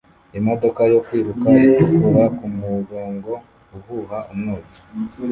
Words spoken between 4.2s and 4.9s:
umwotsi